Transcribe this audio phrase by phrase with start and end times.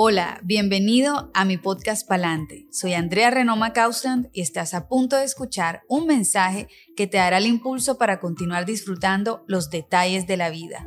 [0.00, 2.68] Hola, bienvenido a mi podcast Palante.
[2.70, 7.38] Soy Andrea Renoma Causland y estás a punto de escuchar un mensaje que te dará
[7.38, 10.86] el impulso para continuar disfrutando los detalles de la vida.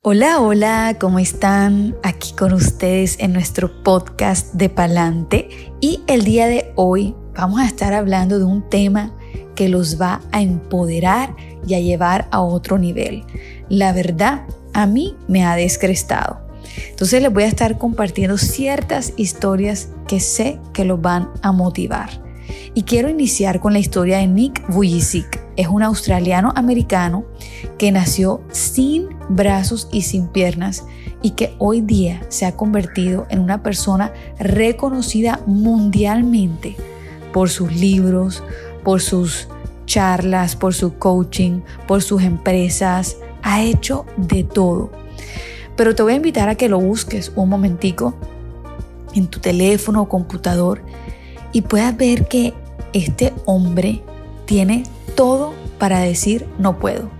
[0.00, 1.94] Hola, hola, ¿cómo están?
[2.02, 5.50] Aquí con ustedes en nuestro podcast de Palante
[5.82, 9.14] y el día de hoy vamos a estar hablando de un tema
[9.54, 11.36] que los va a empoderar
[11.66, 13.24] y a llevar a otro nivel.
[13.68, 16.40] La verdad a mí me ha descrestado.
[16.90, 22.22] Entonces les voy a estar compartiendo ciertas historias que sé que los van a motivar.
[22.74, 25.40] Y quiero iniciar con la historia de Nick Vujicic.
[25.56, 27.24] Es un australiano americano
[27.78, 30.84] que nació sin brazos y sin piernas
[31.22, 36.76] y que hoy día se ha convertido en una persona reconocida mundialmente
[37.32, 38.42] por sus libros,
[38.82, 39.48] por sus
[39.86, 44.90] charlas, por su coaching, por sus empresas, ha hecho de todo.
[45.76, 48.14] Pero te voy a invitar a que lo busques un momentico
[49.14, 50.82] en tu teléfono o computador
[51.52, 52.54] y puedas ver que
[52.92, 54.02] este hombre
[54.46, 57.10] tiene todo para decir no puedo.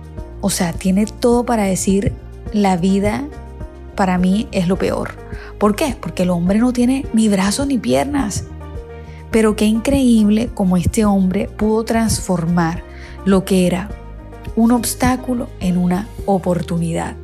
[0.41, 2.13] O sea, tiene todo para decir
[2.51, 3.23] la vida
[3.95, 5.11] para mí es lo peor.
[5.59, 5.95] ¿Por qué?
[5.99, 8.45] Porque el hombre no tiene ni brazos ni piernas.
[9.31, 12.83] Pero qué increíble como este hombre pudo transformar
[13.25, 13.89] lo que era
[14.55, 17.15] un obstáculo en una oportunidad.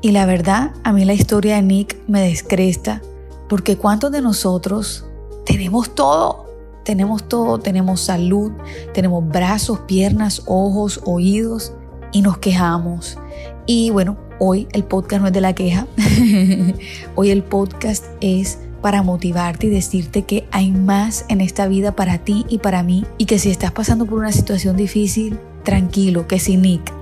[0.00, 3.00] Y la verdad, a mí la historia de Nick me descresta
[3.48, 5.04] porque ¿cuántos de nosotros
[5.46, 6.44] tenemos todo?
[6.84, 8.52] Tenemos todo, tenemos salud,
[8.92, 11.72] tenemos brazos, piernas, ojos, oídos
[12.12, 13.18] y nos quejamos.
[13.66, 15.86] Y bueno, hoy el podcast no es de la queja,
[17.14, 22.18] hoy el podcast es para motivarte y decirte que hay más en esta vida para
[22.18, 26.38] ti y para mí y que si estás pasando por una situación difícil, tranquilo que
[26.38, 26.92] si Nick,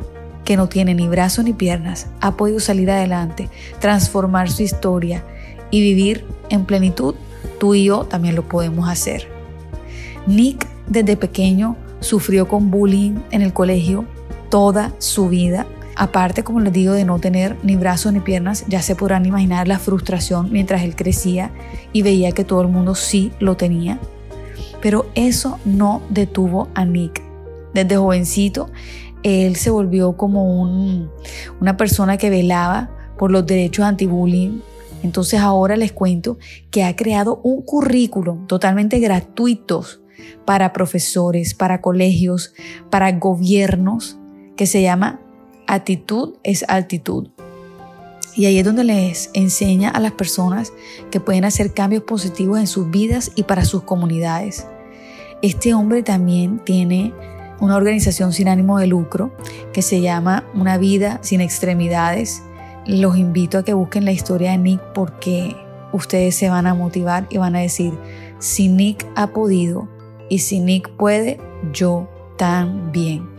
[0.45, 3.49] que no tiene ni brazos ni piernas, ha podido salir adelante,
[3.81, 5.25] transformar su historia
[5.71, 7.15] y vivir en plenitud,
[7.59, 9.29] tú y yo también lo podemos hacer.
[10.27, 14.05] Nick desde pequeño sufrió con bullying en el colegio
[14.51, 15.67] toda su vida.
[15.95, 19.69] Aparte, como les digo, de no tener ni brazos ni piernas, ya se podrán imaginar
[19.69, 21.51] la frustración mientras él crecía
[21.93, 23.99] y veía que todo el mundo sí lo tenía.
[24.81, 27.32] Pero eso no detuvo a Nick
[27.75, 28.71] desde jovencito,
[29.23, 30.63] él se volvió como
[31.61, 34.61] una persona que velaba por los derechos anti-bullying.
[35.03, 36.39] Entonces ahora les cuento
[36.71, 39.85] que ha creado un currículum totalmente gratuito
[40.45, 42.55] para profesores, para colegios,
[42.91, 44.19] para gobiernos,
[44.57, 45.21] que se llama
[45.67, 47.29] Actitud es Altitud.
[48.35, 50.73] Y ahí es donde les enseña a las personas
[51.11, 54.67] que pueden hacer cambios positivos en sus vidas y para sus comunidades.
[55.43, 57.13] Este hombre también tiene
[57.63, 59.31] una organización sin ánimo de lucro
[59.73, 62.43] que se llama Una vida sin extremidades.
[62.87, 65.55] Los invito a que busquen la historia de Nick porque
[65.93, 67.97] ustedes se van a motivar y van a decir,
[68.41, 69.89] si Nick ha podido
[70.29, 71.39] y si Nick puede,
[71.73, 73.31] yo también.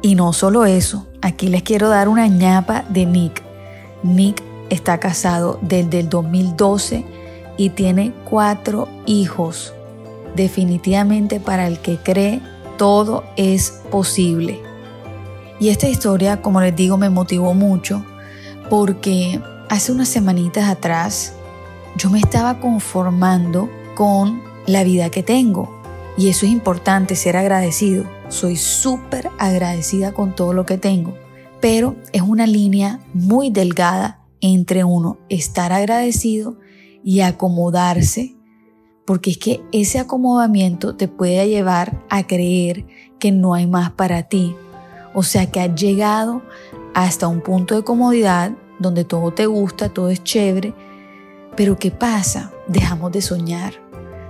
[0.00, 3.42] Y no solo eso, aquí les quiero dar una ñapa de Nick.
[4.02, 7.04] Nick está casado desde el 2012
[7.58, 9.74] y tiene cuatro hijos.
[10.34, 12.40] Definitivamente para el que cree
[12.78, 14.62] todo es posible.
[15.60, 18.02] Y esta historia, como les digo, me motivó mucho
[18.70, 21.34] porque hace unas semanitas atrás
[21.96, 25.76] yo me estaba conformando con la vida que tengo.
[26.16, 28.04] Y eso es importante, ser agradecido.
[28.28, 31.14] Soy súper agradecida con todo lo que tengo.
[31.60, 36.58] Pero es una línea muy delgada entre uno estar agradecido
[37.02, 38.37] y acomodarse
[39.08, 42.84] porque es que ese acomodamiento te puede llevar a creer
[43.18, 44.54] que no hay más para ti.
[45.14, 46.42] O sea que has llegado
[46.92, 50.74] hasta un punto de comodidad donde todo te gusta, todo es chévere,
[51.56, 52.52] pero ¿qué pasa?
[52.66, 53.72] Dejamos de soñar,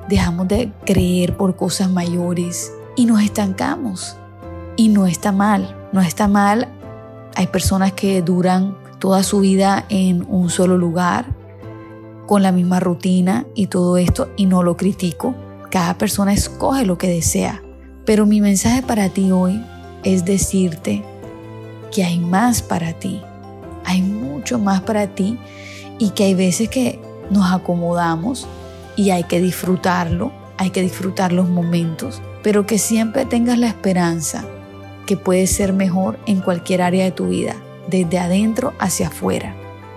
[0.09, 4.17] dejamos de creer por cosas mayores y nos estancamos.
[4.77, 6.69] Y no está mal, no está mal.
[7.35, 11.35] Hay personas que duran toda su vida en un solo lugar,
[12.29, 15.35] con la misma rutina y todo esto y no lo critico.
[15.71, 17.63] Cada persona escoge lo que desea.
[18.05, 19.61] Pero mi mensaje para ti hoy
[20.05, 21.03] es decirte
[21.91, 23.23] que hay más para ti.
[23.85, 25.39] Hay mucho más para ti
[25.99, 28.47] y que hay veces que nos acomodamos
[28.95, 34.45] y hay que disfrutarlo, hay que disfrutar los momentos, pero que siempre tengas la esperanza
[35.07, 37.57] que puedes ser mejor en cualquier área de tu vida,
[37.89, 39.57] desde adentro hacia afuera.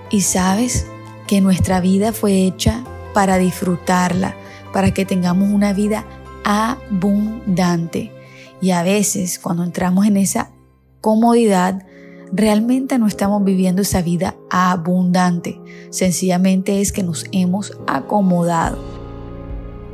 [0.09, 0.87] Y sabes,
[1.31, 2.83] que nuestra vida fue hecha
[3.13, 4.35] para disfrutarla,
[4.73, 6.03] para que tengamos una vida
[6.43, 8.11] abundante.
[8.59, 10.51] Y a veces cuando entramos en esa
[10.99, 11.87] comodidad,
[12.33, 15.61] realmente no estamos viviendo esa vida abundante.
[15.89, 18.77] Sencillamente es que nos hemos acomodado.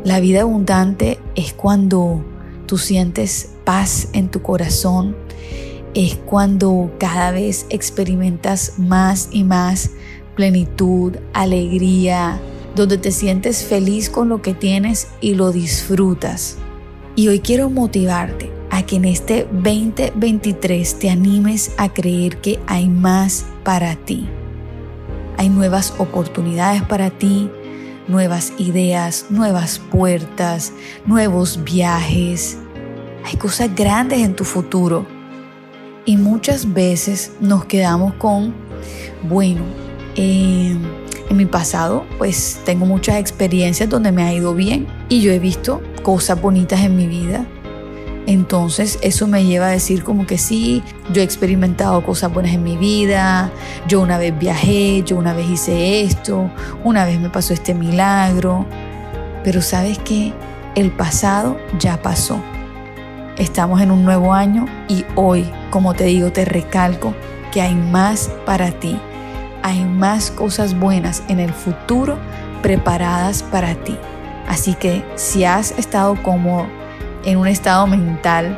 [0.03, 2.25] La vida abundante es cuando
[2.65, 5.15] tú sientes paz en tu corazón,
[5.93, 9.91] es cuando cada vez experimentas más y más
[10.37, 12.39] plenitud, alegría,
[12.75, 16.57] donde te sientes feliz con lo que tienes y lo disfrutas.
[17.15, 22.87] Y hoy quiero motivarte a que en este 2023 te animes a creer que hay
[22.87, 24.27] más para ti.
[25.37, 27.49] Hay nuevas oportunidades para ti,
[28.07, 30.71] nuevas ideas, nuevas puertas,
[31.07, 32.59] nuevos viajes.
[33.25, 35.07] Hay cosas grandes en tu futuro.
[36.05, 38.53] Y muchas veces nos quedamos con,
[39.27, 39.63] bueno,
[40.17, 40.75] eh,
[41.29, 45.39] en mi pasado pues tengo muchas experiencias donde me ha ido bien y yo he
[45.39, 47.45] visto cosas bonitas en mi vida.
[48.25, 50.83] Entonces eso me lleva a decir como que sí,
[51.13, 53.51] yo he experimentado cosas buenas en mi vida,
[53.87, 56.51] yo una vez viajé, yo una vez hice esto,
[56.83, 58.65] una vez me pasó este milagro,
[59.45, 60.33] pero sabes que
[60.75, 62.41] el pasado ya pasó.
[63.37, 67.13] Estamos en un nuevo año y hoy, como te digo, te recalco
[67.53, 68.99] que hay más para ti
[69.67, 72.17] hay más cosas buenas en el futuro
[72.61, 73.97] preparadas para ti.
[74.47, 76.67] Así que si has estado como
[77.25, 78.57] en un estado mental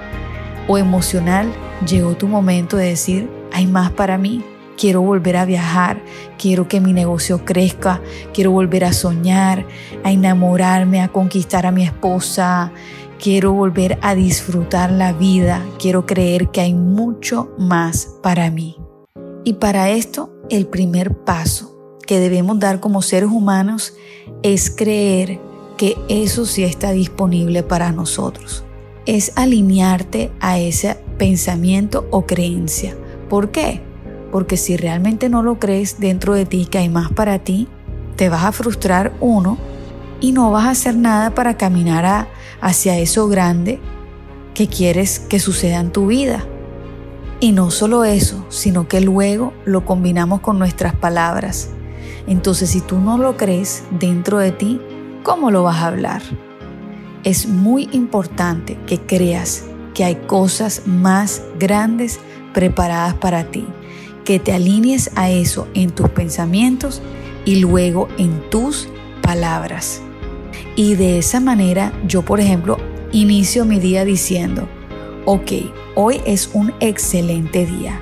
[0.68, 1.52] o emocional,
[1.88, 4.44] llegó tu momento de decir, hay más para mí.
[4.78, 6.00] Quiero volver a viajar,
[6.38, 8.02] quiero que mi negocio crezca,
[8.32, 9.66] quiero volver a soñar,
[10.04, 12.72] a enamorarme, a conquistar a mi esposa,
[13.20, 18.78] quiero volver a disfrutar la vida, quiero creer que hay mucho más para mí.
[19.44, 21.75] Y para esto el primer paso
[22.06, 23.94] que debemos dar como seres humanos
[24.42, 25.40] es creer
[25.78, 28.63] que eso sí está disponible para nosotros.
[29.06, 32.98] Es alinearte a ese pensamiento o creencia.
[33.30, 33.81] ¿Por qué?
[34.31, 37.68] Porque si realmente no lo crees dentro de ti que hay más para ti,
[38.16, 39.57] te vas a frustrar uno
[40.19, 42.28] y no vas a hacer nada para caminar
[42.60, 43.80] hacia eso grande
[44.54, 46.46] que quieres que suceda en tu vida.
[47.41, 51.69] Y no solo eso, sino que luego lo combinamos con nuestras palabras.
[52.27, 54.81] Entonces, si tú no lo crees dentro de ti,
[55.24, 56.21] ¿cómo lo vas a hablar?
[57.24, 59.63] Es muy importante que creas
[59.94, 62.19] que hay cosas más grandes
[62.53, 63.65] preparadas para ti,
[64.25, 67.01] que te alinees a eso en tus pensamientos
[67.45, 68.89] y luego en tus
[69.21, 70.01] palabras.
[70.75, 72.77] Y de esa manera yo, por ejemplo,
[73.12, 74.68] inicio mi día diciendo,
[75.25, 75.51] ok,
[75.95, 78.00] hoy es un excelente día.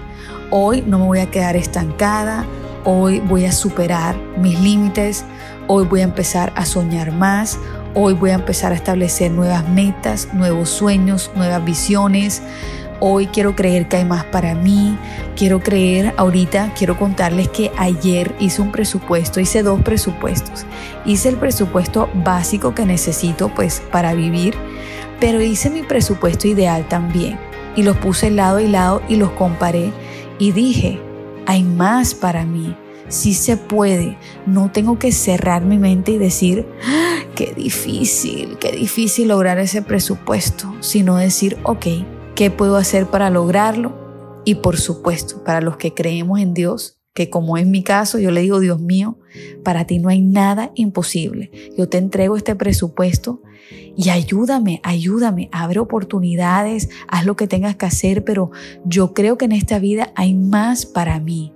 [0.49, 2.45] Hoy no me voy a quedar estancada,
[2.85, 5.25] hoy voy a superar mis límites,
[5.67, 7.59] hoy voy a empezar a soñar más,
[7.93, 12.41] hoy voy a empezar a establecer nuevas metas, nuevos sueños, nuevas visiones.
[12.99, 14.97] Hoy quiero creer que hay más para mí.
[15.35, 20.65] Quiero creer, ahorita quiero contarles que ayer hice un presupuesto, hice dos presupuestos.
[21.05, 24.55] Hice el presupuesto básico que necesito pues para vivir
[25.19, 27.39] pero hice mi presupuesto ideal también
[27.75, 29.91] y los puse lado y lado y los comparé
[30.39, 30.99] y dije,
[31.45, 32.75] hay más para mí.
[33.07, 38.73] Sí se puede, no tengo que cerrar mi mente y decir, ah, qué difícil, qué
[38.73, 41.85] difícil lograr ese presupuesto, sino decir, ok,
[42.35, 44.41] ¿qué puedo hacer para lograrlo?
[44.43, 48.29] Y por supuesto, para los que creemos en Dios, que como es mi caso, yo
[48.29, 49.17] le digo, Dios mío,
[49.63, 51.49] para ti no hay nada imposible.
[51.77, 53.42] Yo te entrego este presupuesto
[53.95, 58.52] y ayúdame, ayúdame, abre oportunidades, haz lo que tengas que hacer, pero
[58.86, 61.54] yo creo que en esta vida hay más para mí.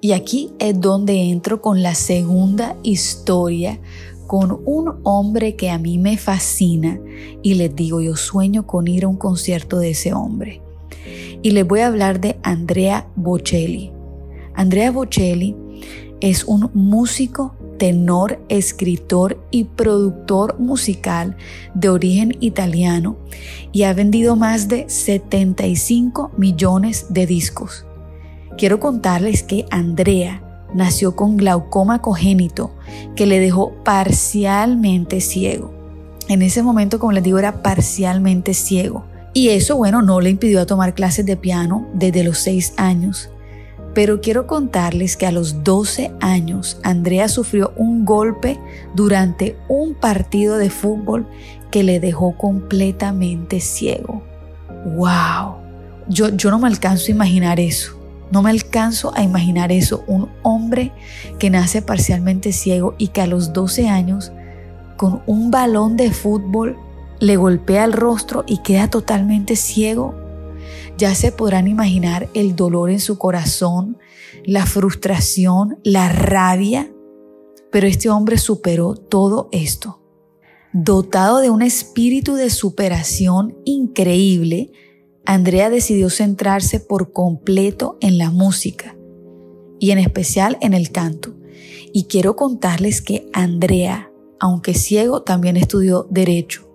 [0.00, 3.80] Y aquí es donde entro con la segunda historia,
[4.26, 7.00] con un hombre que a mí me fascina
[7.42, 10.62] y les digo, yo sueño con ir a un concierto de ese hombre.
[11.42, 13.90] Y les voy a hablar de Andrea Bocelli.
[14.54, 15.56] Andrea Bocelli
[16.20, 21.36] es un músico, tenor, escritor y productor musical
[21.74, 23.16] de origen italiano
[23.72, 27.86] y ha vendido más de 75 millones de discos.
[28.58, 30.42] Quiero contarles que Andrea
[30.74, 32.74] nació con glaucoma congénito
[33.16, 35.72] que le dejó parcialmente ciego.
[36.28, 39.04] En ese momento, como les digo, era parcialmente ciego.
[39.32, 43.30] Y eso, bueno, no le impidió tomar clases de piano desde los 6 años.
[43.94, 48.58] Pero quiero contarles que a los 12 años Andrea sufrió un golpe
[48.94, 51.26] durante un partido de fútbol
[51.70, 54.22] que le dejó completamente ciego.
[54.84, 55.56] ¡Wow!
[56.08, 57.98] Yo, yo no me alcanzo a imaginar eso.
[58.30, 60.04] No me alcanzo a imaginar eso.
[60.06, 60.92] Un hombre
[61.38, 64.32] que nace parcialmente ciego y que a los 12 años,
[64.96, 66.76] con un balón de fútbol,
[67.20, 70.14] le golpea el rostro y queda totalmente ciego
[70.98, 73.98] Ya se podrán imaginar el dolor en su corazón,
[74.44, 76.92] la frustración, la rabia.
[77.70, 80.02] Pero este hombre superó todo esto.
[80.72, 84.72] Dotado de un espíritu de superación increíble,
[85.24, 88.96] Andrea decidió centrarse por completo en la música
[89.78, 91.36] y en especial en el canto.
[91.92, 96.68] Y quiero contarles que Andrea, aunque ciego, también estudió derecho.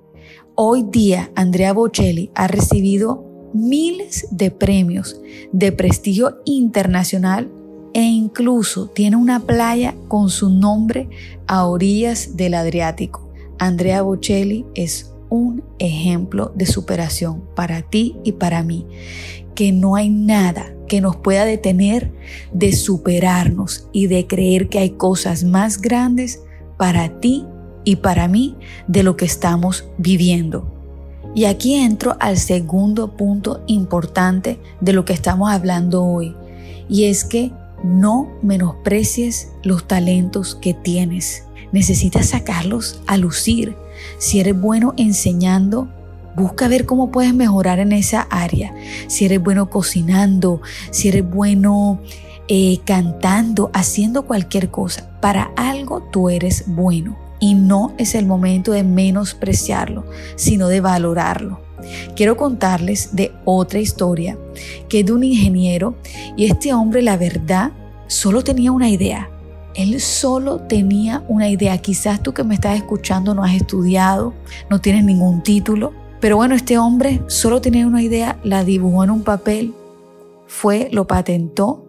[0.56, 5.20] Hoy día Andrea Bocelli ha recibido miles de premios
[5.52, 7.50] de prestigio internacional
[7.94, 11.10] e incluso tiene una playa con su nombre
[11.48, 13.30] a orillas del Adriático.
[13.60, 18.86] Andrea Bocelli es un ejemplo de superación para ti y para mí,
[19.56, 22.12] que no hay nada que nos pueda detener
[22.52, 26.42] de superarnos y de creer que hay cosas más grandes
[26.78, 27.46] para ti
[27.84, 28.56] y para mí
[28.88, 30.83] de lo que estamos viviendo.
[31.36, 36.36] Y aquí entro al segundo punto importante de lo que estamos hablando hoy,
[36.88, 37.52] y es que
[37.84, 41.44] no menosprecies los talentos que tienes.
[41.72, 43.76] Necesitas sacarlos a lucir.
[44.20, 45.90] Si eres bueno enseñando,
[46.36, 48.74] busca ver cómo puedes mejorar en esa área.
[49.08, 50.62] Si eres bueno cocinando,
[50.92, 52.00] si eres bueno
[52.48, 55.10] eh, cantando, haciendo cualquier cosa.
[55.20, 57.23] Para algo tú eres bueno.
[57.44, 60.06] Y no es el momento de menospreciarlo,
[60.38, 61.60] sino de valorarlo.
[62.16, 64.38] Quiero contarles de otra historia
[64.88, 65.98] que es de un ingeniero
[66.38, 67.74] y este hombre la verdad
[68.08, 69.30] solo tenía una idea
[69.76, 71.78] él solo tenía una idea.
[71.80, 74.34] Quizás tú que me estás escuchando no has estudiado,
[74.70, 79.10] no tienes ningún título, pero bueno, este hombre solo tenía una idea, la dibujó en
[79.10, 79.74] un papel,
[80.48, 81.86] fue, lo patentó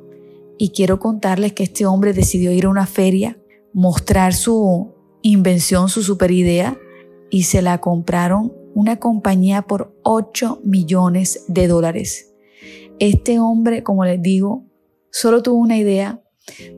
[0.57, 3.39] y quiero contarles que este hombre decidió ir a una feria,
[3.73, 4.94] mostrar su
[5.25, 6.79] invención, su super idea
[7.31, 12.35] y se la compraron una compañía por 8 millones de dólares.
[12.99, 14.67] Este hombre, como les digo,
[15.11, 16.23] solo tuvo una idea,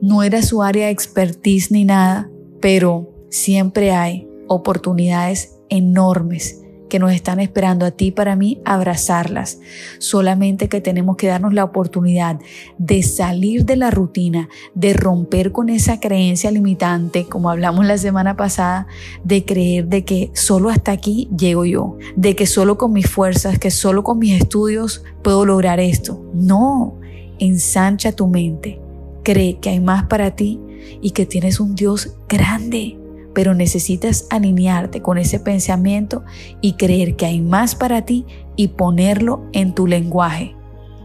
[0.01, 7.11] no era su área de expertise ni nada, pero siempre hay oportunidades enormes que nos
[7.11, 9.59] están esperando a ti para mí abrazarlas.
[9.99, 12.39] Solamente que tenemos que darnos la oportunidad
[12.77, 18.35] de salir de la rutina, de romper con esa creencia limitante, como hablamos la semana
[18.35, 18.87] pasada,
[19.23, 23.59] de creer de que solo hasta aquí llego yo, de que solo con mis fuerzas,
[23.59, 26.23] que solo con mis estudios puedo lograr esto.
[26.33, 26.95] No,
[27.39, 28.79] ensancha tu mente,
[29.27, 30.57] Cree que hay más para ti
[31.01, 32.96] y que tienes un Dios grande,
[33.37, 36.23] pero necesitas alinearte con ese pensamiento
[36.59, 38.25] y creer que hay más para ti
[38.55, 40.55] y ponerlo en tu lenguaje.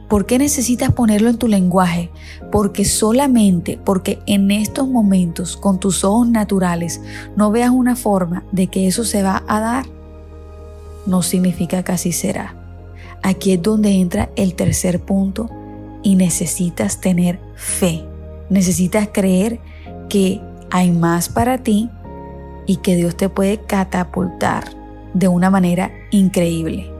[0.09, 2.11] ¿Por qué necesitas ponerlo en tu lenguaje?
[2.51, 7.03] Porque solamente porque en estos momentos con tus ojos naturales
[7.37, 9.85] no veas una forma de que eso se va a dar,
[11.05, 12.57] no significa que así será.
[13.23, 15.51] Aquí es donde entra el tercer punto
[16.03, 18.03] y necesitas tener fe.
[18.49, 19.61] Necesitas creer
[20.09, 21.91] que hay más para ti
[22.66, 24.64] y que Dios te puede catapultar
[25.14, 26.90] de una manera increíble.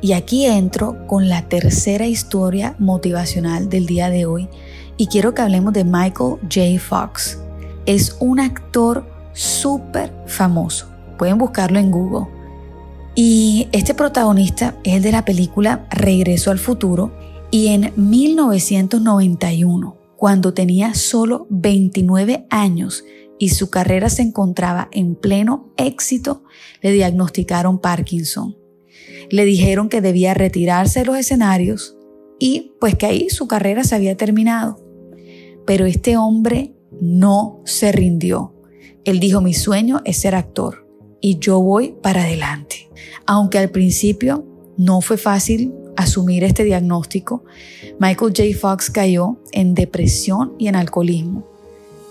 [0.00, 4.48] Y aquí entro con la tercera historia motivacional del día de hoy
[4.96, 6.78] y quiero que hablemos de Michael J.
[6.78, 7.38] Fox.
[7.86, 10.88] Es un actor súper famoso.
[11.18, 12.26] Pueden buscarlo en Google.
[13.14, 17.12] Y este protagonista es el de la película Regreso al Futuro
[17.50, 23.04] y en 1991 cuando tenía solo 29 años
[23.38, 26.44] y su carrera se encontraba en pleno éxito,
[26.80, 28.56] le diagnosticaron Parkinson.
[29.30, 31.96] Le dijeron que debía retirarse de los escenarios
[32.38, 34.78] y pues que ahí su carrera se había terminado.
[35.66, 38.54] Pero este hombre no se rindió.
[39.04, 40.86] Él dijo, mi sueño es ser actor
[41.20, 42.90] y yo voy para adelante.
[43.26, 47.44] Aunque al principio no fue fácil asumir este diagnóstico,
[47.98, 48.42] Michael J.
[48.58, 51.46] Fox cayó en depresión y en alcoholismo,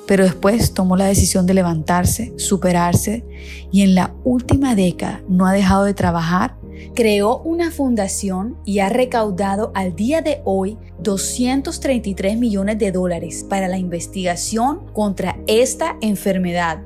[0.07, 3.25] pero después tomó la decisión de levantarse, superarse
[3.71, 6.55] y en la última década no ha dejado de trabajar.
[6.95, 13.67] Creó una fundación y ha recaudado al día de hoy 233 millones de dólares para
[13.67, 16.81] la investigación contra esta enfermedad.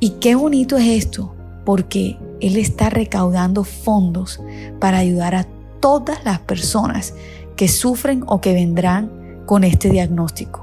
[0.00, 4.40] Y qué bonito es esto, porque él está recaudando fondos
[4.80, 5.46] para ayudar a
[5.80, 7.14] todas las personas
[7.56, 10.61] que sufren o que vendrán con este diagnóstico.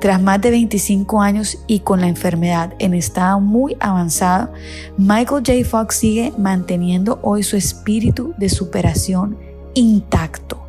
[0.00, 4.52] Tras más de 25 años y con la enfermedad en estado muy avanzado,
[4.96, 5.68] Michael J.
[5.68, 9.36] Fox sigue manteniendo hoy su espíritu de superación
[9.74, 10.64] intacto.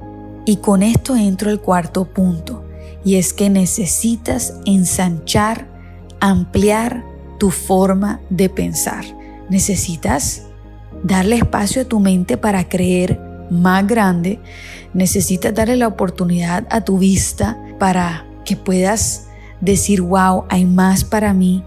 [0.46, 2.66] Y con esto entro al cuarto punto,
[3.06, 5.68] y es que necesitas ensanchar,
[6.20, 7.06] ampliar
[7.38, 9.06] tu forma de pensar.
[9.50, 10.48] Necesitas
[11.04, 13.20] darle espacio a tu mente para creer
[13.52, 14.40] más grande,
[14.94, 19.28] necesitas darle la oportunidad a tu vista para que puedas
[19.62, 21.64] decir, wow, hay más para mí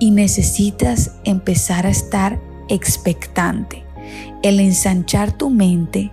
[0.00, 3.84] y necesitas empezar a estar expectante.
[4.42, 6.10] El ensanchar tu mente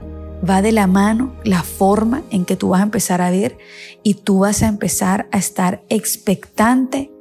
[0.48, 3.58] va de la mano la forma en que tú vas a empezar a ver
[4.04, 7.12] y tú vas a empezar a estar expectante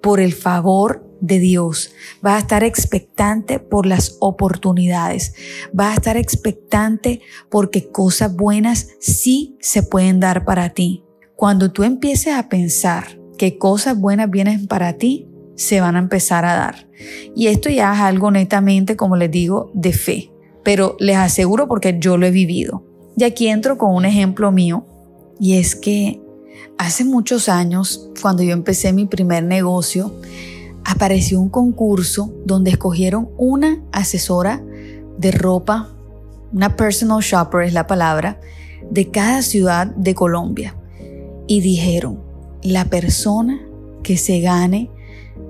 [0.00, 1.92] por el favor de Dios.
[2.22, 5.34] Vas a estar expectante por las oportunidades.
[5.74, 7.20] Vas a estar expectante
[7.50, 11.04] porque cosas buenas sí se pueden dar para ti.
[11.40, 16.44] Cuando tú empieces a pensar que cosas buenas vienen para ti, se van a empezar
[16.44, 16.86] a dar.
[17.34, 20.30] Y esto ya es algo netamente, como les digo, de fe.
[20.64, 22.84] Pero les aseguro porque yo lo he vivido.
[23.16, 24.84] Y aquí entro con un ejemplo mío.
[25.40, 26.20] Y es que
[26.76, 30.14] hace muchos años, cuando yo empecé mi primer negocio,
[30.84, 34.62] apareció un concurso donde escogieron una asesora
[35.16, 35.88] de ropa,
[36.52, 38.38] una personal shopper es la palabra,
[38.90, 40.76] de cada ciudad de Colombia.
[41.50, 42.20] Y dijeron,
[42.62, 43.60] la persona
[44.04, 44.88] que se gane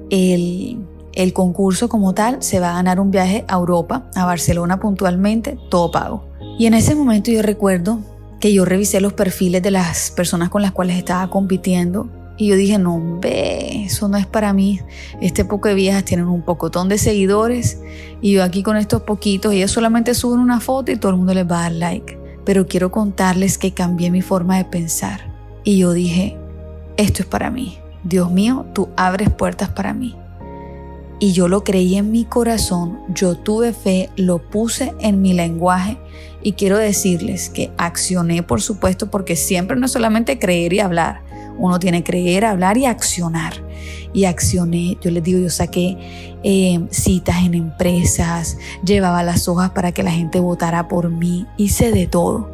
[0.09, 0.79] el,
[1.13, 5.59] el concurso como tal se va a ganar un viaje a Europa, a Barcelona puntualmente,
[5.69, 6.25] todo pago.
[6.59, 7.99] Y en ese momento yo recuerdo
[8.41, 12.57] que yo revisé los perfiles de las personas con las cuales estaba compitiendo y yo
[12.57, 14.81] dije, no, ve, eso no es para mí.
[15.21, 17.79] Este poco de viejas tienen un pocotón de seguidores
[18.23, 21.35] y yo aquí con estos poquitos, ellas solamente suben una foto y todo el mundo
[21.35, 22.19] les va a dar like.
[22.47, 25.30] Pero quiero contarles que cambié mi forma de pensar.
[25.65, 26.37] Y yo dije,
[26.97, 27.79] esto es para mí.
[28.05, 30.17] Dios mío, tú abres puertas para mí.
[31.19, 35.99] Y yo lo creí en mi corazón, yo tuve fe, lo puse en mi lenguaje
[36.43, 41.21] y quiero decirles que accioné, por supuesto, porque siempre no es solamente creer y hablar,
[41.59, 43.53] uno tiene que creer, hablar y accionar.
[44.15, 45.99] Y accioné, yo les digo, yo saqué
[46.43, 51.93] eh, citas en empresas, llevaba las hojas para que la gente votara por mí, hice
[51.93, 52.51] de todo,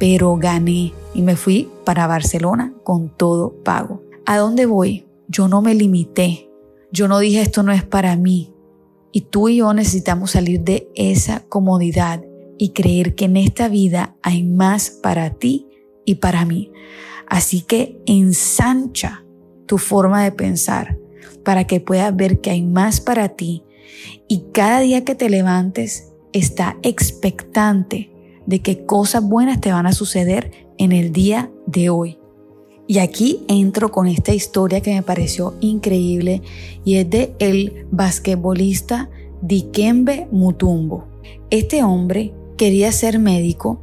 [0.00, 4.02] pero gané y me fui para Barcelona con todo pago.
[4.24, 5.06] ¿A dónde voy?
[5.28, 6.50] Yo no me limité,
[6.90, 8.52] yo no dije esto no es para mí.
[9.12, 12.24] Y tú y yo necesitamos salir de esa comodidad
[12.56, 15.68] y creer que en esta vida hay más para ti
[16.06, 16.72] y para mí.
[17.28, 19.24] Así que ensancha
[19.66, 20.98] tu forma de pensar
[21.44, 23.64] para que puedas ver que hay más para ti
[24.28, 28.09] y cada día que te levantes está expectante
[28.50, 32.18] de que cosas buenas te van a suceder en el día de hoy.
[32.88, 36.42] Y aquí entro con esta historia que me pareció increíble
[36.84, 39.08] y es de el basquetbolista
[39.40, 41.06] Dikembe Mutumbo.
[41.50, 43.80] Este hombre quería ser médico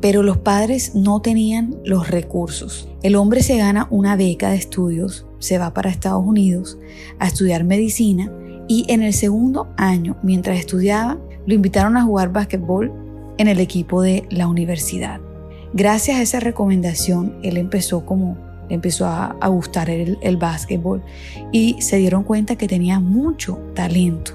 [0.00, 2.88] pero los padres no tenían los recursos.
[3.02, 6.78] El hombre se gana una beca de estudios, se va para Estados Unidos
[7.18, 8.32] a estudiar medicina
[8.68, 13.07] y en el segundo año, mientras estudiaba, lo invitaron a jugar básquetbol
[13.38, 15.20] en el equipo de la universidad.
[15.72, 18.36] Gracias a esa recomendación, él empezó como
[18.68, 21.02] empezó a, gustar el, el básquetbol
[21.52, 24.32] y se dieron cuenta que tenía mucho talento.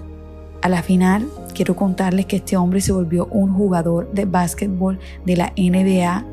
[0.62, 5.36] A la final quiero contarles que este hombre se volvió un jugador de básquetbol de
[5.36, 6.26] la NBA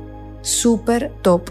[0.42, 1.50] super top.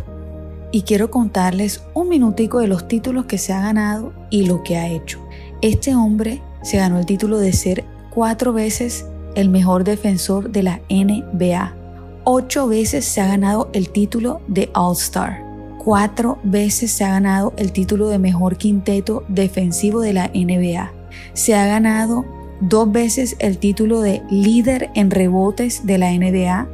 [0.72, 4.78] Y quiero contarles un minutico de los títulos que se ha ganado y lo que
[4.78, 5.20] ha hecho.
[5.62, 10.82] Este hombre se ganó el título de ser cuatro veces el mejor defensor de la
[10.90, 11.76] NBA.
[12.24, 15.44] Ocho veces se ha ganado el título de All-Star.
[15.84, 20.92] Cuatro veces se ha ganado el título de mejor quinteto defensivo de la NBA.
[21.34, 22.26] Se ha ganado
[22.62, 26.70] dos veces el título de líder en rebotes de la NBA,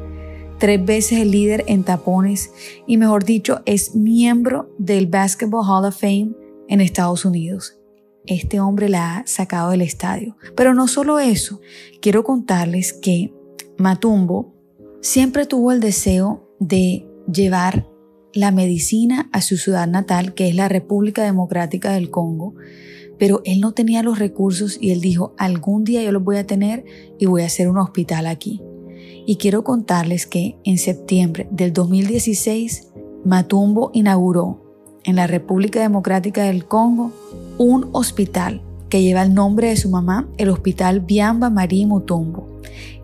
[0.58, 2.52] tres veces el líder en tapones
[2.88, 6.32] y mejor dicho es miembro del Basketball Hall of Fame
[6.68, 7.78] en Estados Unidos.
[8.28, 10.36] Este hombre la ha sacado del estadio.
[10.56, 11.62] Pero no solo eso,
[12.02, 13.34] quiero contarles que
[13.78, 14.54] Matumbo
[15.02, 17.88] siempre tuvo el deseo de llevar
[18.34, 22.54] la medicina a su ciudad natal, que es la República Democrática del Congo,
[23.18, 26.46] pero él no tenía los recursos y él dijo, algún día yo los voy a
[26.46, 26.84] tener
[27.18, 28.62] y voy a hacer un hospital aquí.
[29.26, 32.90] Y quiero contarles que en septiembre del 2016,
[33.24, 34.62] Matumbo inauguró
[35.04, 37.12] en la República Democrática del Congo
[37.58, 42.48] un hospital que lleva el nombre de su mamá, el Hospital Biamba Marie Mutombo.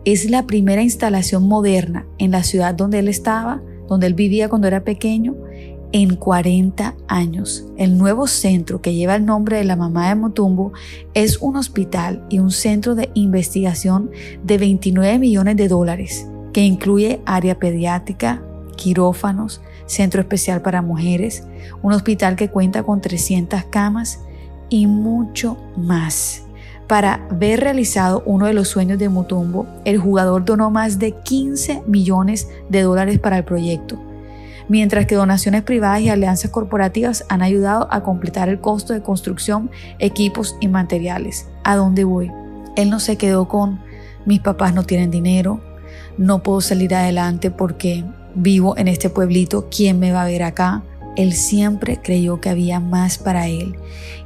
[0.04, 4.68] Es la primera instalación moderna en la ciudad donde él estaba, donde él vivía cuando
[4.68, 5.34] era pequeño,
[5.92, 7.66] en 40 años.
[7.76, 10.72] El nuevo centro que lleva el nombre de la mamá de Motumbo
[11.14, 14.10] es un hospital y un centro de investigación
[14.42, 18.42] de 29 millones de dólares, que incluye área pediátrica,
[18.76, 21.44] quirófanos, centro especial para mujeres,
[21.82, 24.20] un hospital que cuenta con 300 camas
[24.72, 26.44] y mucho más.
[26.86, 31.82] Para ver realizado uno de los sueños de Mutumbo, el jugador donó más de 15
[31.86, 34.02] millones de dólares para el proyecto,
[34.68, 39.70] mientras que donaciones privadas y alianzas corporativas han ayudado a completar el costo de construcción,
[39.98, 41.48] equipos y materiales.
[41.64, 42.32] ¿A dónde voy?
[42.74, 43.78] Él no se quedó con
[44.24, 45.60] mis papás no tienen dinero,
[46.16, 48.04] no puedo salir adelante porque
[48.34, 50.82] vivo en este pueblito, ¿quién me va a ver acá?
[51.16, 53.76] Él siempre creyó que había más para él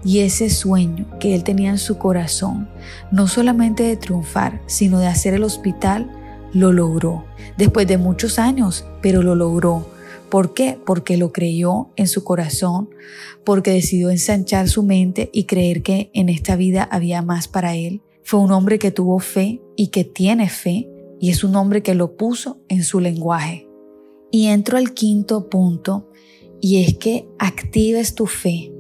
[0.05, 2.69] y ese sueño que él tenía en su corazón,
[3.11, 6.11] no solamente de triunfar, sino de hacer el hospital,
[6.53, 7.25] lo logró.
[7.57, 9.87] Después de muchos años, pero lo logró.
[10.31, 10.79] ¿Por qué?
[10.85, 12.89] Porque lo creyó en su corazón,
[13.45, 18.03] porque decidió ensanchar su mente y creer que en esta vida había más para él.
[18.23, 20.89] Fue un hombre que tuvo fe y que tiene fe
[21.21, 23.69] y es un hombre que lo puso en su lenguaje.
[24.31, 26.11] Y entro al quinto punto
[26.61, 28.73] y es que actives tu fe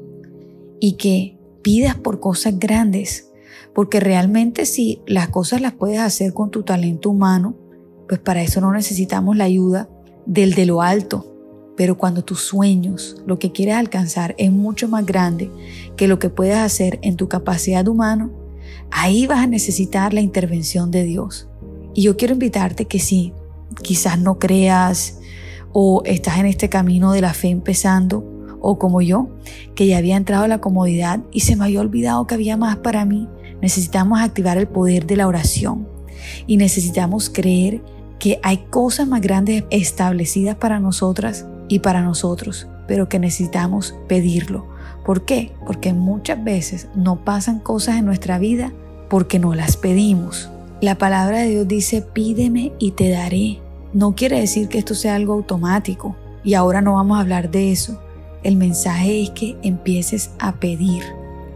[0.80, 3.30] y que pidas por cosas grandes,
[3.74, 7.56] porque realmente si las cosas las puedes hacer con tu talento humano,
[8.08, 9.88] pues para eso no necesitamos la ayuda
[10.26, 11.32] del de lo alto.
[11.76, 15.50] Pero cuando tus sueños, lo que quieres alcanzar es mucho más grande
[15.96, 18.30] que lo que puedes hacer en tu capacidad humana,
[18.90, 21.48] ahí vas a necesitar la intervención de Dios.
[21.94, 23.32] Y yo quiero invitarte que si
[23.82, 25.15] quizás no creas
[25.78, 28.24] o estás en este camino de la fe empezando,
[28.62, 29.28] o como yo,
[29.74, 32.76] que ya había entrado a la comodidad y se me había olvidado que había más
[32.76, 33.28] para mí,
[33.60, 35.86] necesitamos activar el poder de la oración
[36.46, 37.82] y necesitamos creer
[38.18, 44.66] que hay cosas más grandes establecidas para nosotras y para nosotros, pero que necesitamos pedirlo.
[45.04, 45.52] ¿Por qué?
[45.66, 48.72] Porque muchas veces no pasan cosas en nuestra vida
[49.10, 50.48] porque no las pedimos.
[50.80, 53.65] La palabra de Dios dice, pídeme y te daré.
[53.96, 57.72] No quiere decir que esto sea algo automático y ahora no vamos a hablar de
[57.72, 57.98] eso.
[58.42, 61.02] El mensaje es que empieces a pedir.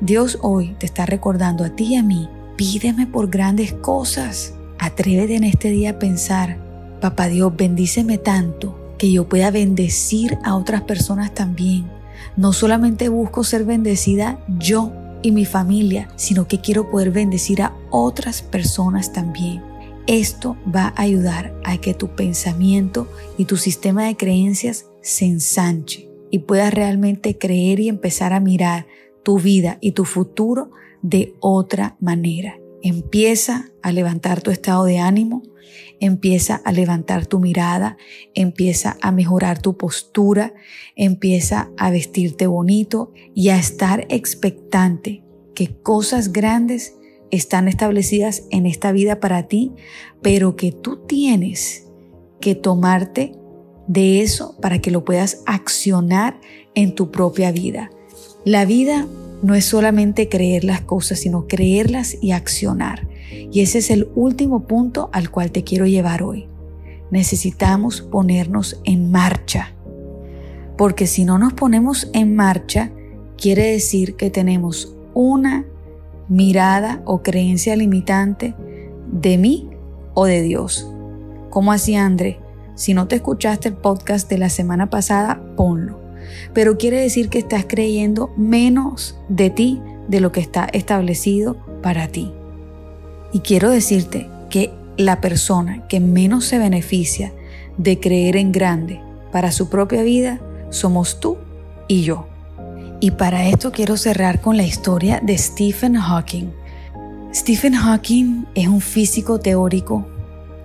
[0.00, 4.54] Dios hoy te está recordando a ti y a mí, pídeme por grandes cosas.
[4.78, 6.56] Atrévete en este día a pensar,
[7.02, 11.90] papá Dios, bendíceme tanto que yo pueda bendecir a otras personas también.
[12.38, 17.74] No solamente busco ser bendecida yo y mi familia, sino que quiero poder bendecir a
[17.90, 19.69] otras personas también.
[20.10, 23.06] Esto va a ayudar a que tu pensamiento
[23.38, 28.88] y tu sistema de creencias se ensanche y puedas realmente creer y empezar a mirar
[29.22, 32.58] tu vida y tu futuro de otra manera.
[32.82, 35.44] Empieza a levantar tu estado de ánimo,
[36.00, 37.96] empieza a levantar tu mirada,
[38.34, 40.54] empieza a mejorar tu postura,
[40.96, 45.22] empieza a vestirte bonito y a estar expectante
[45.54, 46.96] que cosas grandes
[47.30, 49.72] están establecidas en esta vida para ti,
[50.22, 51.86] pero que tú tienes
[52.40, 53.32] que tomarte
[53.86, 56.40] de eso para que lo puedas accionar
[56.74, 57.90] en tu propia vida.
[58.44, 59.06] La vida
[59.42, 63.08] no es solamente creer las cosas, sino creerlas y accionar.
[63.52, 66.46] Y ese es el último punto al cual te quiero llevar hoy.
[67.10, 69.74] Necesitamos ponernos en marcha.
[70.76, 72.92] Porque si no nos ponemos en marcha,
[73.36, 75.66] quiere decir que tenemos una
[76.30, 78.54] mirada o creencia limitante
[79.12, 79.68] de mí
[80.14, 80.90] o de Dios.
[81.50, 82.38] ¿Cómo así, André?
[82.76, 86.00] Si no te escuchaste el podcast de la semana pasada, ponlo.
[86.54, 92.08] Pero quiere decir que estás creyendo menos de ti de lo que está establecido para
[92.08, 92.32] ti.
[93.32, 97.32] Y quiero decirte que la persona que menos se beneficia
[97.76, 99.00] de creer en grande
[99.32, 100.40] para su propia vida
[100.70, 101.38] somos tú
[101.88, 102.29] y yo.
[103.02, 106.50] Y para esto quiero cerrar con la historia de Stephen Hawking.
[107.32, 110.06] Stephen Hawking es un físico teórico,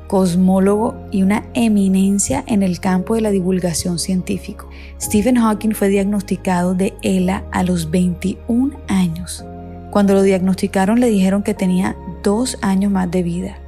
[0.08, 4.66] cosmólogo y una eminencia en el campo de la divulgación científica.
[5.02, 9.46] Stephen Hawking fue diagnosticado de ELA a los 21 años.
[9.90, 13.60] Cuando lo diagnosticaron le dijeron que tenía dos años más de vida.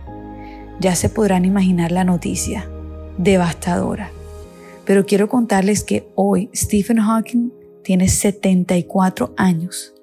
[0.81, 2.69] Ya se podrán imaginar la noticia,
[3.17, 4.11] devastadora.
[4.83, 7.51] Pero quiero contarles que hoy Stephen Hawking
[7.87, 9.93] tiene 74 años.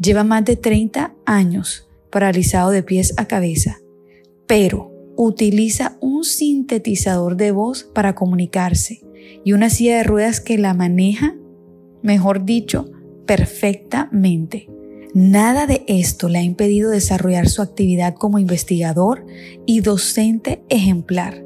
[0.00, 3.80] Lleva más de 30 años paralizado de pies a cabeza,
[4.46, 9.00] pero utiliza un sintetizador de voz para comunicarse
[9.44, 11.34] y una silla de ruedas que la maneja,
[12.02, 12.88] mejor dicho,
[13.26, 14.70] perfectamente.
[15.12, 19.26] Nada de esto le ha impedido desarrollar su actividad como investigador
[19.66, 21.44] y docente ejemplar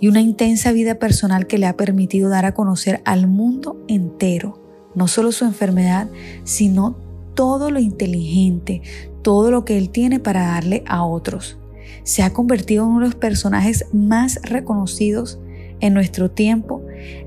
[0.00, 4.63] y una intensa vida personal que le ha permitido dar a conocer al mundo entero
[4.94, 6.08] no solo su enfermedad,
[6.44, 6.96] sino
[7.34, 8.82] todo lo inteligente,
[9.22, 11.58] todo lo que él tiene para darle a otros.
[12.02, 15.38] Se ha convertido en uno de los personajes más reconocidos
[15.80, 16.82] en nuestro tiempo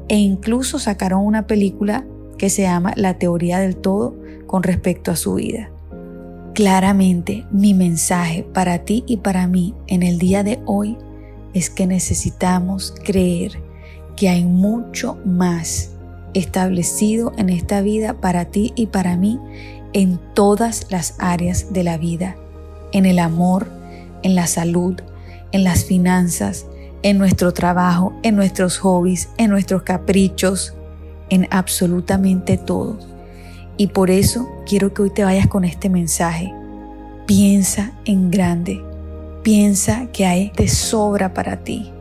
[0.07, 2.05] e incluso sacaron una película
[2.37, 5.71] que se llama La teoría del todo con respecto a su vida.
[6.53, 10.97] claramente mi mensaje para ti y para mí en el día de hoy
[11.53, 13.61] es que necesitamos creer
[14.15, 15.91] que hay mucho más
[16.37, 19.39] establecido en esta vida para ti y para mí
[19.93, 22.35] en todas las áreas de la vida,
[22.91, 23.67] en el amor,
[24.23, 25.01] en la salud,
[25.51, 26.65] en las finanzas,
[27.01, 30.75] en nuestro trabajo, en nuestros hobbies, en nuestros caprichos,
[31.29, 32.99] en absolutamente todo.
[33.77, 36.53] Y por eso quiero que hoy te vayas con este mensaje.
[37.25, 38.83] Piensa en grande.
[39.43, 41.91] Piensa que hay de sobra para ti.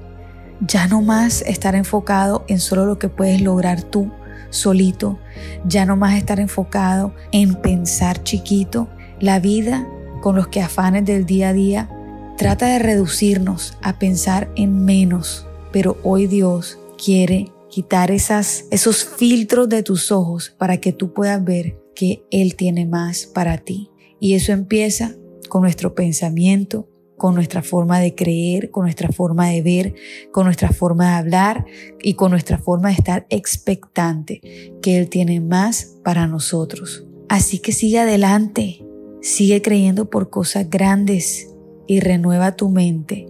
[0.61, 4.11] Ya no más estar enfocado en solo lo que puedes lograr tú
[4.51, 5.19] solito.
[5.65, 8.89] Ya no más estar enfocado en pensar chiquito.
[9.21, 9.87] La vida
[10.23, 11.91] con los que afanes del día a día
[12.37, 15.47] trata de reducirnos a pensar en menos.
[15.73, 21.43] Pero hoy Dios quiere quitar esas, esos filtros de tus ojos para que tú puedas
[21.45, 23.91] ver que Él tiene más para ti.
[24.21, 25.15] Y eso empieza
[25.49, 29.95] con nuestro pensamiento, con nuestra forma de creer, con nuestra forma de ver,
[30.33, 31.65] con nuestra forma de hablar
[32.03, 34.41] y con nuestra forma de estar expectante
[34.83, 37.07] que Él tiene más para nosotros.
[37.29, 38.85] Así que sigue adelante,
[39.21, 41.55] sigue creyendo por cosas grandes
[41.87, 43.27] y renueva tu mente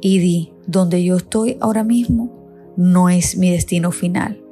[0.00, 2.32] y di, donde yo estoy ahora mismo,
[2.76, 4.42] no es mi destino final.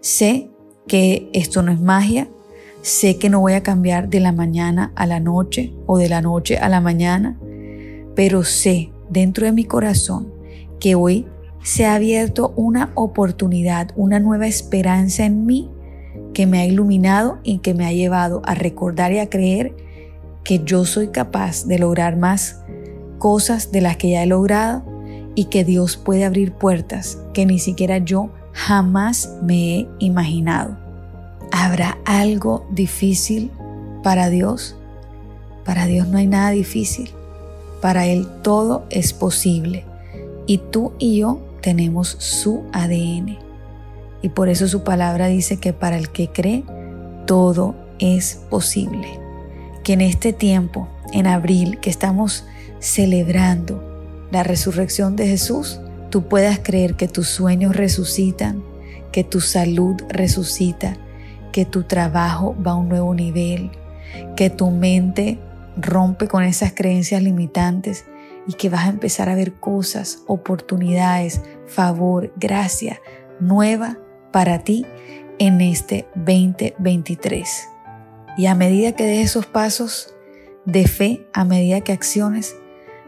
[0.00, 0.50] Sé
[0.86, 2.28] que esto no es magia,
[2.82, 6.20] sé que no voy a cambiar de la mañana a la noche o de la
[6.20, 7.38] noche a la mañana,
[8.14, 10.32] pero sé dentro de mi corazón
[10.80, 11.26] que hoy
[11.62, 15.70] se ha abierto una oportunidad, una nueva esperanza en mí
[16.34, 19.74] que me ha iluminado y que me ha llevado a recordar y a creer
[20.44, 22.62] que yo soy capaz de lograr más
[23.18, 24.82] cosas de las que ya he logrado
[25.34, 30.76] y que Dios puede abrir puertas que ni siquiera yo jamás me he imaginado.
[31.52, 33.50] ¿Habrá algo difícil
[34.02, 34.76] para Dios?
[35.64, 37.10] Para Dios no hay nada difícil.
[37.82, 39.84] Para Él todo es posible.
[40.46, 43.38] Y tú y yo tenemos su ADN.
[44.22, 46.62] Y por eso su palabra dice que para el que cree,
[47.26, 49.08] todo es posible.
[49.82, 52.44] Que en este tiempo, en abril, que estamos
[52.78, 53.82] celebrando
[54.30, 58.62] la resurrección de Jesús, tú puedas creer que tus sueños resucitan,
[59.10, 60.96] que tu salud resucita,
[61.50, 63.72] que tu trabajo va a un nuevo nivel,
[64.36, 65.40] que tu mente
[65.76, 68.04] rompe con esas creencias limitantes
[68.46, 73.00] y que vas a empezar a ver cosas, oportunidades, favor, gracia
[73.40, 73.98] nueva
[74.32, 74.86] para ti
[75.38, 77.68] en este 2023.
[78.36, 80.14] Y a medida que des esos pasos
[80.64, 82.56] de fe, a medida que acciones,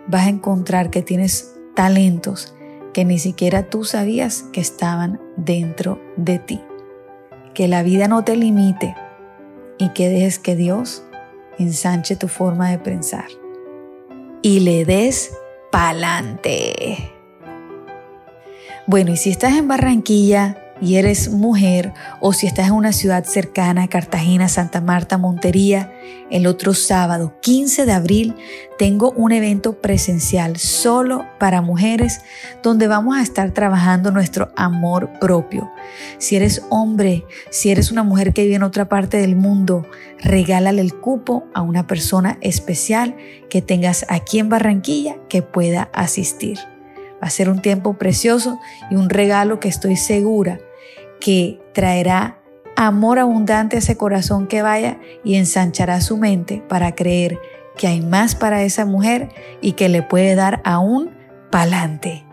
[0.07, 2.55] vas a encontrar que tienes talentos
[2.93, 6.61] que ni siquiera tú sabías que estaban dentro de ti.
[7.53, 8.95] Que la vida no te limite
[9.79, 11.05] y que dejes que Dios
[11.59, 13.27] ensanche tu forma de pensar
[14.43, 15.33] y le des
[15.73, 17.13] pa'lante.
[18.87, 23.25] Bueno, y si estás en Barranquilla, y eres mujer o si estás en una ciudad
[23.25, 25.91] cercana, Cartagena, Santa Marta, Montería,
[26.31, 28.35] el otro sábado 15 de abril
[28.79, 32.21] tengo un evento presencial solo para mujeres
[32.63, 35.71] donde vamos a estar trabajando nuestro amor propio.
[36.19, 39.87] Si eres hombre, si eres una mujer que vive en otra parte del mundo,
[40.21, 43.17] regálale el cupo a una persona especial
[43.49, 46.59] que tengas aquí en Barranquilla que pueda asistir.
[47.23, 50.61] Va a ser un tiempo precioso y un regalo que estoy segura
[51.25, 52.39] que traerá
[52.77, 57.39] amor abundante a ese corazón que vaya y ensanchará su mente para creer
[57.79, 59.31] que hay más para esa mujer
[59.63, 61.17] y que le puede dar aún
[61.51, 62.27] pa'lante.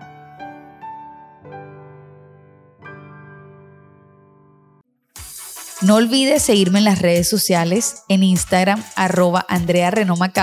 [5.82, 10.34] No olvides seguirme en las redes sociales, en Instagram, arroba Andrea Renoma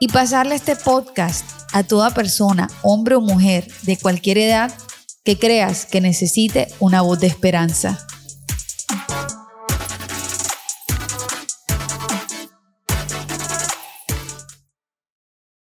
[0.00, 4.72] y pasarle este podcast a toda persona, hombre o mujer, de cualquier edad,
[5.24, 8.06] que creas que necesite una voz de esperanza.